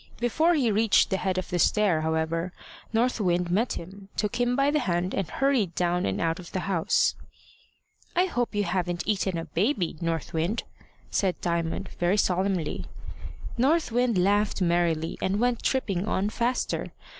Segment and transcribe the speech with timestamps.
[0.17, 2.53] Before he reached the head of the stair, however,
[2.91, 6.51] North Wind met him, took him by the hand, and hurried down and out of
[6.53, 7.13] the house.
[8.15, 10.63] "I hope you haven't eaten a baby, North Wind!"
[11.11, 12.85] said Diamond, very solemnly.
[13.59, 16.87] North Wind laughed merrily, and went tripping on faster.